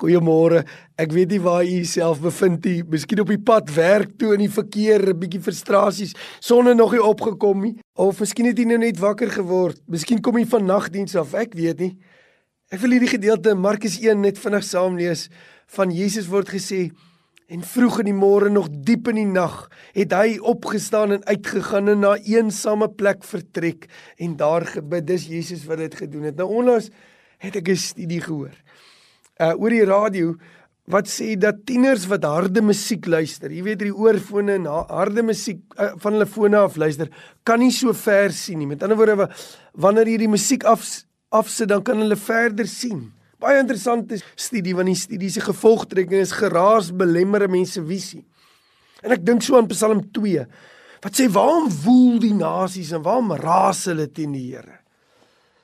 [0.00, 0.62] Goeiemôre.
[0.96, 2.80] Ek weet nie waar u jouself bevind nie.
[2.88, 7.02] Miskien op die pad werk toe in die verkeer, 'n bietjie frustrasies, sonne nog nie
[7.02, 9.76] opgekom nie, of miskien het u nou net wakker geword.
[9.86, 11.98] Miskien kom u van nagdiens af, ek weet nie.
[12.72, 15.28] Ek wil hierdie gedeelte Markus 1 net vinnig saam lees.
[15.66, 16.90] Van Jesus word gesê
[17.48, 21.88] en vroeg in die môre nog diep in die nag het hy opgestaan en uitgegaan
[21.88, 23.88] en na 'n eensame plek vertrek
[24.18, 25.06] en daar gebid.
[25.06, 26.36] Dis Jesus wat dit gedoen het.
[26.36, 26.90] Nou onlangs
[27.38, 28.54] het ek 'n studie gehoor
[29.40, 30.34] uh oor die radio
[30.90, 35.60] wat sê dat tieners wat harde musiek luister, jy weet die oorfone en harde musiek
[35.76, 37.10] uh, van hulle fone af luister,
[37.46, 38.66] kan nie so ver sien nie.
[38.66, 39.28] Met ander woorde,
[39.78, 40.82] wanneer jy die musiek af
[41.30, 43.04] afsit, dan kan hulle verder sien.
[43.40, 48.24] Baie interessante studie want die studie se gevolgtrekking is geraas belemmer mense visie.
[49.00, 50.44] En ek dink so aan Psalm 2
[51.00, 54.82] wat sê waarom woel die nasies en waarom raas hulle teen die Here?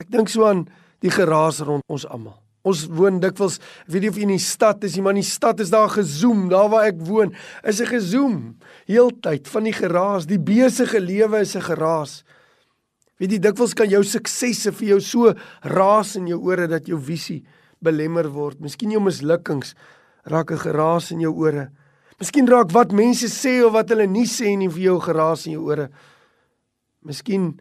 [0.00, 0.64] Ek dink so aan
[1.04, 2.39] die geraas rond ons almal.
[2.62, 5.70] Ons woon dikwels, weet jy of in die stad is, maar in die stad is
[5.72, 7.32] daar gezoom, daar waar ek woon,
[7.64, 12.22] is 'n gezoom heeltyd van die geraas, die besige lewe is 'n geraas.
[13.18, 16.98] Weet jy dikwels kan jou suksesse vir jou so raas in jou ore dat jou
[16.98, 17.44] visie
[17.84, 18.60] belemmer word.
[18.60, 19.74] Miskien jou mislukkings
[20.24, 21.70] raak 'n geraas in jou ore.
[22.18, 25.52] Miskien raak wat mense sê of wat hulle nie sê nie vir jou geraas in
[25.52, 25.88] jou ore.
[27.02, 27.60] Miskien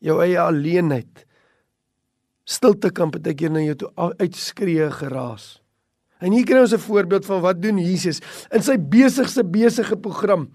[0.00, 1.26] jou eie alleenheid
[2.44, 5.60] stilte kan baie keer na jou toe uitskree geraas.
[6.20, 8.20] En hier kry ons 'n voorbeeld van wat doen Jesus
[8.52, 10.48] in sy besigste besige program.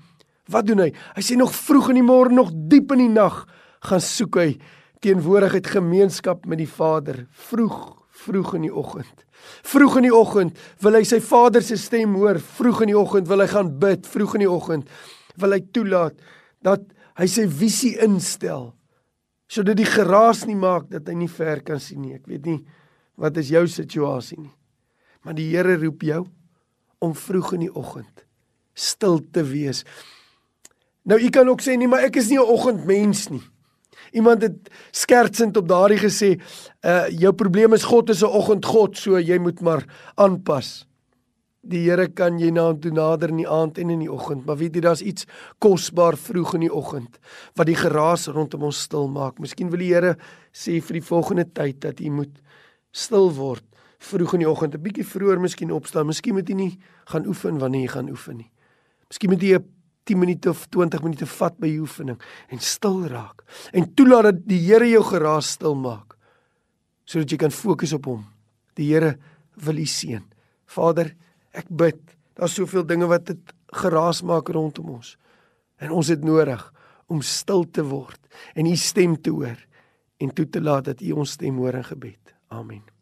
[0.48, 0.94] Wat doen hy?
[1.16, 3.48] Hy sê nog vroeg in die môre, nog diep in die nag,
[3.82, 4.58] gaan soek hy
[5.02, 7.28] teenwoordigheid gemeenskap met die Vader.
[7.32, 9.26] Vroeg, vroeg in die oggend.
[9.64, 12.40] Vroeg in die oggend wil hy sy Vader se stem hoor.
[12.40, 14.08] Vroeg in die oggend wil hy gaan bid.
[14.08, 14.90] Vroeg in die oggend
[15.42, 16.14] wil hy toelaat
[16.66, 16.82] dat
[17.20, 18.74] hy sy visie instel
[19.48, 22.16] sodat die geraas nie maak dat hy nie ver kan sien nie.
[22.16, 22.62] Ek weet nie
[23.16, 24.54] wat is jou situasie nie.
[25.24, 26.26] Maar die Here roep jou
[27.00, 28.26] om vroeg in die oggend
[28.76, 29.86] stil te wees.
[31.08, 33.44] Nou u kan ook sê nee, maar ek is nie 'n oggendmens nie.
[34.12, 36.40] Iemand het skertsend op daardie gesê,
[36.84, 39.86] uh jou probleem is God is 'n oggendgod, so jy moet maar
[40.16, 40.86] aanpas.
[41.66, 44.46] Die Here kan jy na hom toe nader in die aand en in die oggend,
[44.46, 45.26] maar weet jy daar's iets
[45.64, 47.18] kosbaar vroeg in die oggend
[47.58, 49.40] wat die geraas rondom ons stil maak.
[49.42, 50.16] Miskien wil die Here
[50.54, 52.38] sê vir die volgende tyd dat jy moet
[52.94, 53.66] stil word
[54.06, 56.06] vroeg in die oggend, 'n bietjie vroeër miskien opstaan.
[56.08, 58.52] Miskien moet jy nie gaan oefen wanneer jy gaan oefen nie.
[59.10, 59.66] Miskien moet jy 'n
[60.06, 63.42] 10 minute of 20 minute vat by jou oefening en stil raak
[63.74, 66.16] en toelaat dat die Here jou geraas stil maak
[67.06, 68.26] sodat jy kan fokus op hom.
[68.76, 69.18] Die Here
[69.56, 70.24] wil u seën.
[70.66, 71.16] Vader,
[71.56, 72.02] Ek bid.
[72.36, 75.16] Daar's soveel dinge wat dit geraas maak rondom ons.
[75.80, 76.64] En ons het nodig
[77.12, 78.20] om stil te word
[78.56, 79.60] en u stem te hoor
[80.18, 82.36] en toe te laat dat u ons stem hoor in gebed.
[82.48, 82.95] Amen.